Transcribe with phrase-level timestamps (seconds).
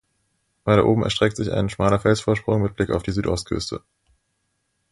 [0.63, 3.83] Weiter oben erstreckt sich ein schmaler Felsvorsprung mit Blick auf die Südostküste.